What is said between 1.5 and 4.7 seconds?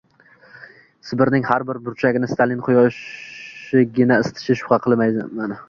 bir burchagini Stalin quyoshigina isitishiga